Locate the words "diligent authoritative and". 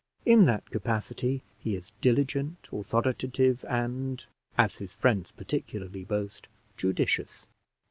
2.01-4.25